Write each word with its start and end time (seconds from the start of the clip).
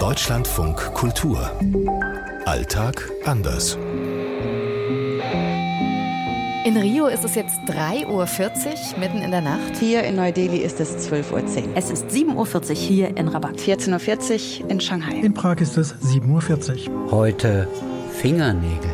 Deutschlandfunk 0.00 0.94
Kultur. 0.94 1.50
Alltag 2.46 3.10
anders. 3.26 3.76
In 6.64 6.74
Rio 6.78 7.06
ist 7.06 7.22
es 7.22 7.34
jetzt 7.34 7.58
3.40 7.66 8.06
Uhr, 8.06 8.98
mitten 8.98 9.18
in 9.18 9.30
der 9.30 9.42
Nacht. 9.42 9.76
Hier 9.78 10.02
in 10.04 10.16
Neu-Delhi 10.16 10.56
ist 10.56 10.80
es 10.80 11.10
12.10 11.12 11.32
Uhr. 11.32 11.48
Es 11.74 11.90
ist 11.90 12.06
7.40 12.06 12.70
Uhr 12.70 12.74
hier 12.74 13.16
in 13.18 13.28
Rabat. 13.28 13.58
14.40 13.58 14.62
Uhr 14.62 14.70
in 14.70 14.80
Shanghai. 14.80 15.20
In 15.20 15.34
Prag 15.34 15.60
ist 15.60 15.76
es 15.76 15.94
7.40 15.96 16.88
Uhr. 16.88 17.10
Heute 17.10 17.68
Fingernägel. 18.10 18.90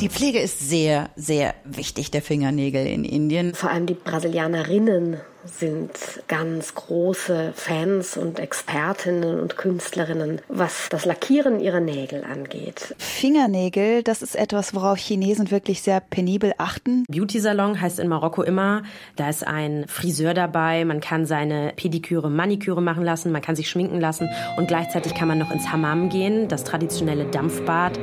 Die 0.00 0.08
Pflege 0.08 0.38
ist 0.38 0.66
sehr, 0.66 1.10
sehr 1.14 1.54
wichtig 1.64 2.10
der 2.10 2.22
Fingernägel 2.22 2.86
in 2.86 3.04
Indien. 3.04 3.52
Vor 3.54 3.68
allem 3.68 3.84
die 3.84 3.94
Brasilianerinnen 3.94 5.18
sind 5.44 5.90
ganz 6.28 6.74
große 6.74 7.52
Fans 7.54 8.16
und 8.16 8.38
Expertinnen 8.38 9.40
und 9.40 9.56
Künstlerinnen, 9.56 10.40
was 10.48 10.88
das 10.90 11.04
Lackieren 11.04 11.60
ihrer 11.60 11.80
Nägel 11.80 12.24
angeht. 12.24 12.94
Fingernägel, 12.98 14.02
das 14.02 14.22
ist 14.22 14.36
etwas, 14.36 14.74
worauf 14.74 14.98
Chinesen 14.98 15.50
wirklich 15.50 15.82
sehr 15.82 16.00
penibel 16.00 16.52
achten. 16.58 17.04
Beauty 17.08 17.40
Salon 17.40 17.80
heißt 17.80 17.98
in 17.98 18.08
Marokko 18.08 18.42
immer, 18.42 18.82
da 19.16 19.28
ist 19.28 19.46
ein 19.46 19.86
Friseur 19.88 20.34
dabei, 20.34 20.84
man 20.84 21.00
kann 21.00 21.26
seine 21.26 21.72
Pediküre, 21.76 22.30
Maniküre 22.30 22.82
machen 22.82 23.04
lassen, 23.04 23.32
man 23.32 23.42
kann 23.42 23.56
sich 23.56 23.70
schminken 23.70 24.00
lassen 24.00 24.28
und 24.56 24.68
gleichzeitig 24.68 25.14
kann 25.14 25.28
man 25.28 25.38
noch 25.38 25.50
ins 25.50 25.70
Hammam 25.70 26.08
gehen, 26.08 26.48
das 26.48 26.64
traditionelle 26.64 27.26
Dampfbad. 27.26 27.98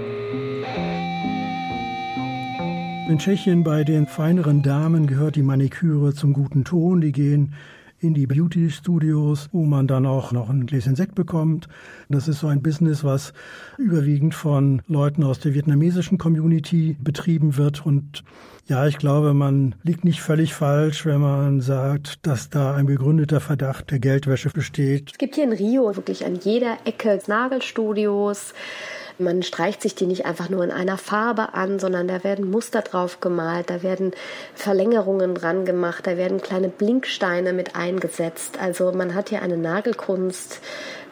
In 3.07 3.19
Tschechien 3.19 3.63
bei 3.63 3.83
den 3.83 4.07
feineren 4.07 4.63
Damen 4.63 5.05
gehört 5.05 5.35
die 5.35 5.43
Maniküre 5.43 6.15
zum 6.15 6.33
guten 6.33 6.63
Ton. 6.63 7.01
Die 7.01 7.11
gehen 7.11 7.53
in 7.99 8.15
die 8.15 8.25
Beauty-Studios, 8.25 9.49
wo 9.51 9.63
man 9.63 9.85
dann 9.85 10.07
auch 10.07 10.31
noch 10.31 10.49
ein 10.49 10.65
Gläschen 10.65 10.95
Sekt 10.95 11.13
bekommt. 11.13 11.67
Das 12.09 12.27
ist 12.27 12.39
so 12.39 12.47
ein 12.47 12.63
Business, 12.63 13.03
was 13.03 13.33
überwiegend 13.77 14.33
von 14.33 14.81
Leuten 14.87 15.23
aus 15.23 15.39
der 15.39 15.53
vietnamesischen 15.53 16.17
Community 16.17 16.97
betrieben 16.99 17.57
wird. 17.57 17.85
Und 17.85 18.23
ja, 18.65 18.87
ich 18.87 18.97
glaube, 18.97 19.35
man 19.35 19.75
liegt 19.83 20.03
nicht 20.03 20.21
völlig 20.21 20.55
falsch, 20.55 21.05
wenn 21.05 21.21
man 21.21 21.61
sagt, 21.61 22.25
dass 22.25 22.49
da 22.49 22.73
ein 22.73 22.87
begründeter 22.87 23.39
Verdacht 23.39 23.91
der 23.91 23.99
Geldwäsche 23.99 24.49
besteht. 24.49 25.11
Es 25.11 25.17
gibt 25.19 25.35
hier 25.35 25.43
in 25.43 25.53
Rio 25.53 25.95
wirklich 25.95 26.25
an 26.25 26.39
jeder 26.43 26.79
Ecke 26.85 27.19
Nagelstudios. 27.27 28.55
Man 29.17 29.43
streicht 29.43 29.81
sich 29.81 29.95
die 29.95 30.07
nicht 30.07 30.25
einfach 30.25 30.49
nur 30.49 30.63
in 30.63 30.71
einer 30.71 30.97
Farbe 30.97 31.53
an, 31.53 31.79
sondern 31.79 32.07
da 32.07 32.23
werden 32.23 32.49
Muster 32.49 32.81
drauf 32.81 33.19
gemalt, 33.21 33.69
da 33.69 33.81
werden 33.81 34.11
Verlängerungen 34.55 35.35
dran 35.35 35.65
gemacht, 35.65 36.05
da 36.05 36.17
werden 36.17 36.41
kleine 36.41 36.69
Blinksteine 36.69 37.53
mit 37.53 37.75
eingesetzt. 37.75 38.57
Also 38.61 38.91
man 38.91 39.15
hat 39.15 39.29
hier 39.29 39.41
eine 39.41 39.57
Nagelkunst, 39.57 40.59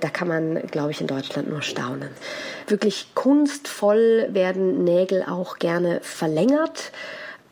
da 0.01 0.09
kann 0.09 0.27
man, 0.27 0.61
glaube 0.67 0.91
ich, 0.91 0.99
in 0.99 1.07
Deutschland 1.07 1.49
nur 1.49 1.61
staunen. 1.61 2.09
Wirklich 2.67 3.15
kunstvoll 3.15 4.27
werden 4.31 4.83
Nägel 4.83 5.23
auch 5.23 5.57
gerne 5.59 5.99
verlängert. 6.01 6.91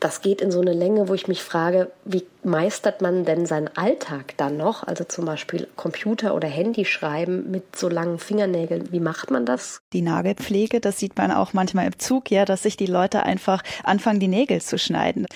Das 0.02 0.22
geht 0.22 0.42
in 0.42 0.50
so 0.50 0.60
eine 0.60 0.74
Länge, 0.74 1.10
wo 1.10 1.14
ich 1.14 1.28
mich 1.28 1.44
frage, 1.44 1.92
wie 2.06 2.26
meistert 2.44 3.04
man 3.04 3.24
denn 3.24 3.46
seinen 3.46 3.70
Alltag 3.78 4.34
dann 4.38 4.58
noch? 4.58 4.82
Also 4.82 5.04
zum 5.04 5.26
Beispiel 5.26 5.68
Computer- 5.76 6.34
oder 6.34 6.48
Handy 6.48 6.86
schreiben 6.86 7.52
mit 7.52 7.76
so 7.76 7.88
langen 7.88 8.18
Fingernägeln. 8.18 8.92
Wie 8.92 9.00
macht 9.00 9.30
man 9.30 9.46
das? 9.46 9.80
Die 9.94 10.02
Nagelpflege, 10.02 10.80
das 10.80 10.98
sieht 10.98 11.18
man 11.18 11.32
auch 11.32 11.54
manchmal 11.54 11.86
im 11.86 12.00
Zug, 12.00 12.32
ja, 12.32 12.46
dass 12.46 12.64
sich 12.64 12.78
die 12.78 12.88
Leute 12.88 13.22
einfach 13.22 13.62
anfangen, 13.84 14.20
die 14.20 14.28
Nägel 14.28 14.60
zu 14.60 14.80
schneiden. 14.80 15.28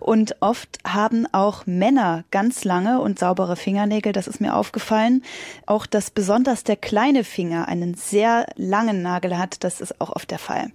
Und 0.00 0.36
oft 0.40 0.78
haben 0.86 1.26
auch 1.32 1.66
Männer 1.66 2.24
ganz 2.30 2.64
lange 2.64 3.02
und 3.02 3.18
saubere 3.18 3.56
Fingernägel, 3.56 4.14
das 4.14 4.26
ist 4.26 4.40
mir 4.40 4.56
aufgefallen. 4.56 5.22
Auch, 5.66 5.84
dass 5.84 6.10
besonders 6.10 6.64
der 6.64 6.76
kleine 6.76 7.24
Finger 7.24 7.68
einen 7.68 7.92
sehr 7.92 8.46
langen 8.56 9.02
Nagel 9.02 9.36
hat, 9.36 9.64
das 9.64 9.82
ist 9.82 10.00
auch 10.00 10.16
oft 10.16 10.30
der 10.30 10.38
Fall. 10.38 10.70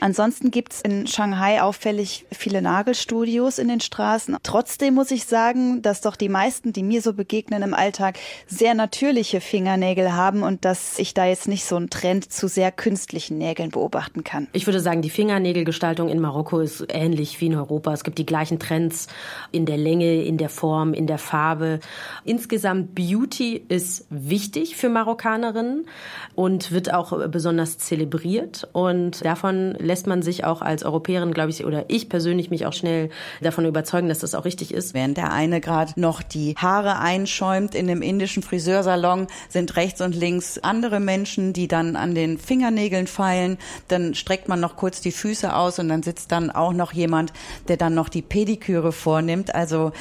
Ansonsten 0.00 0.50
gibt's 0.50 0.80
in 0.80 1.06
Shanghai 1.06 1.62
auffällig 1.62 2.26
viele 2.32 2.62
Nagelstudios 2.90 3.58
in 3.58 3.68
den 3.68 3.80
Straßen. 3.80 4.36
Trotzdem 4.42 4.94
muss 4.94 5.12
ich 5.12 5.24
sagen, 5.24 5.80
dass 5.80 6.00
doch 6.00 6.16
die 6.16 6.28
meisten, 6.28 6.72
die 6.72 6.82
mir 6.82 7.02
so 7.02 7.12
begegnen 7.12 7.62
im 7.62 7.72
Alltag, 7.72 8.18
sehr 8.48 8.74
natürliche 8.74 9.40
Fingernägel 9.40 10.12
haben 10.12 10.42
und 10.42 10.64
dass 10.64 10.98
ich 10.98 11.14
da 11.14 11.24
jetzt 11.24 11.46
nicht 11.46 11.64
so 11.64 11.76
einen 11.76 11.88
Trend 11.88 12.32
zu 12.32 12.48
sehr 12.48 12.72
künstlichen 12.72 13.38
Nägeln 13.38 13.70
beobachten 13.70 14.24
kann. 14.24 14.48
Ich 14.52 14.66
würde 14.66 14.80
sagen, 14.80 15.02
die 15.02 15.10
Fingernägelgestaltung 15.10 16.08
in 16.08 16.18
Marokko 16.18 16.58
ist 16.58 16.84
ähnlich 16.88 17.40
wie 17.40 17.46
in 17.46 17.54
Europa. 17.54 17.92
Es 17.92 18.02
gibt 18.02 18.18
die 18.18 18.26
gleichen 18.26 18.58
Trends 18.58 19.06
in 19.52 19.66
der 19.66 19.76
Länge, 19.76 20.24
in 20.24 20.36
der 20.36 20.48
Form, 20.48 20.92
in 20.92 21.06
der 21.06 21.18
Farbe. 21.18 21.78
Insgesamt 22.24 22.96
Beauty 22.96 23.62
ist 23.68 24.06
wichtig 24.10 24.76
für 24.76 24.88
Marokkanerinnen 24.88 25.86
und 26.34 26.72
wird 26.72 26.92
auch 26.92 27.28
besonders 27.28 27.78
zelebriert 27.78 28.68
und 28.72 29.24
davon 29.24 29.76
lässt 29.78 30.08
man 30.08 30.22
sich 30.22 30.44
auch 30.44 30.60
als 30.60 30.82
Europäerin, 30.82 31.32
glaube 31.32 31.50
ich, 31.50 31.64
oder 31.64 31.84
ich 31.86 32.08
persönlich 32.08 32.50
mich 32.50 32.66
auch 32.66 32.72
schnell 32.80 33.10
davon 33.40 33.64
überzeugen, 33.64 34.08
dass 34.08 34.18
das 34.18 34.34
auch 34.34 34.44
richtig 34.44 34.74
ist. 34.74 34.94
Während 34.94 35.16
der 35.16 35.32
eine 35.32 35.60
gerade 35.60 35.98
noch 36.00 36.22
die 36.22 36.54
Haare 36.56 36.98
einschäumt 36.98 37.74
in 37.74 37.86
dem 37.86 38.02
indischen 38.02 38.42
Friseursalon, 38.42 39.28
sind 39.48 39.76
rechts 39.76 40.00
und 40.00 40.14
links 40.14 40.58
andere 40.58 41.00
Menschen, 41.00 41.52
die 41.52 41.68
dann 41.68 41.96
an 41.96 42.14
den 42.14 42.38
Fingernägeln 42.38 43.06
feilen. 43.06 43.58
Dann 43.88 44.14
streckt 44.14 44.48
man 44.48 44.60
noch 44.60 44.76
kurz 44.76 45.00
die 45.00 45.12
Füße 45.12 45.54
aus 45.54 45.78
und 45.78 45.88
dann 45.88 46.02
sitzt 46.02 46.32
dann 46.32 46.50
auch 46.50 46.72
noch 46.72 46.92
jemand, 46.92 47.32
der 47.68 47.76
dann 47.76 47.94
noch 47.94 48.08
die 48.08 48.22
Pediküre 48.22 48.92
vornimmt. 48.92 49.54
Also 49.54 49.92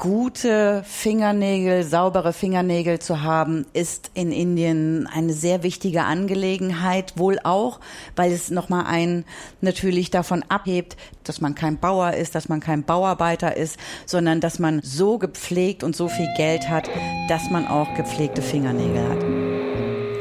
gute 0.00 0.82
Fingernägel, 0.86 1.84
saubere 1.84 2.32
Fingernägel 2.32 3.00
zu 3.00 3.22
haben, 3.22 3.66
ist 3.74 4.10
in 4.14 4.32
Indien 4.32 5.06
eine 5.06 5.34
sehr 5.34 5.62
wichtige 5.62 6.04
Angelegenheit. 6.04 7.18
Wohl 7.18 7.38
auch, 7.44 7.80
weil 8.16 8.32
es 8.32 8.50
nochmal 8.50 8.86
einen 8.86 9.26
natürlich 9.60 10.10
davon 10.10 10.42
abhebt, 10.48 10.96
dass 11.24 11.42
man 11.42 11.54
kein 11.54 11.78
Bauer 11.78 12.14
ist, 12.14 12.34
dass 12.34 12.48
man 12.48 12.60
kein 12.60 12.82
Bauarbeiter 12.84 13.58
ist, 13.58 13.76
sondern 14.06 14.40
dass 14.40 14.58
man 14.58 14.80
so 14.82 15.18
gepflegt 15.18 15.84
und 15.84 15.94
so 15.94 16.08
viel 16.08 16.28
Geld 16.34 16.70
hat, 16.70 16.88
dass 17.28 17.50
man 17.50 17.66
auch 17.68 17.94
gepflegte 17.94 18.40
Fingernägel 18.40 19.06
hat. 19.06 19.49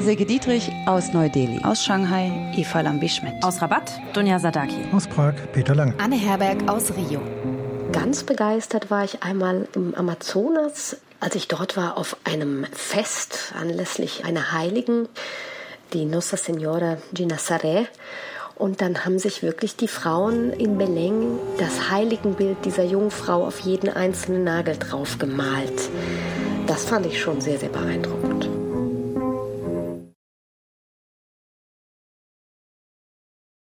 Silke 0.02 0.26
Dietrich 0.26 0.72
aus 0.86 1.12
Neu-Delhi. 1.12 1.60
Aus 1.64 1.84
Shanghai, 1.84 2.32
Eva 2.56 2.80
Lambi-Schmidt. 2.80 3.44
Aus 3.44 3.62
Rabat, 3.62 3.92
Dunja 4.14 4.40
Sadaki. 4.40 4.78
Aus 4.94 5.08
Prag, 5.08 5.34
Peter 5.52 5.76
Lang. 5.76 5.94
Anne 5.98 6.16
Herberg 6.16 6.70
aus 6.70 6.94
Rio. 6.96 7.22
Ganz 7.92 8.24
begeistert 8.24 8.90
war 8.90 9.04
ich 9.04 9.24
einmal 9.24 9.68
im 9.76 9.94
Amazonas, 9.96 10.98
als 11.20 11.36
ich 11.36 11.50
dort 11.50 11.76
war 11.76 11.98
auf 11.98 12.16
einem 12.24 12.66
Fest 12.72 13.54
anlässlich 13.60 14.24
einer 14.24 14.54
Heiligen, 14.54 15.10
die 15.92 16.06
Nossa 16.06 16.38
Senhora 16.38 16.98
de 17.12 17.28
Nazaré. 17.28 17.86
Und 18.56 18.82
dann 18.82 19.06
haben 19.06 19.20
sich 19.20 19.44
wirklich 19.44 19.76
die 19.76 19.90
Frauen 19.90 20.52
in 20.54 20.78
Belém 20.78 21.40
das 21.58 21.92
Heiligenbild 21.92 22.64
dieser 22.64 22.84
Jungfrau 22.84 23.46
auf 23.46 23.60
jeden 23.60 23.90
einzelnen 23.90 24.46
Nagel 24.46 24.78
drauf 24.78 25.18
gemalt. 25.20 25.90
Das 26.68 26.86
fand 26.86 27.06
ich 27.06 27.20
schon 27.20 27.42
sehr, 27.42 27.58
sehr 27.58 27.70
beeindruckend. 27.70 28.59